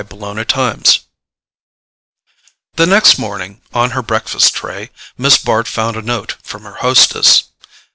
[0.01, 0.77] Chapter 4
[2.73, 7.43] The next morning, on her breakfast tray, Miss Bart found a note from her hostess.